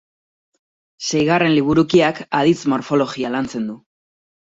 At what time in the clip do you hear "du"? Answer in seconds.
3.73-3.77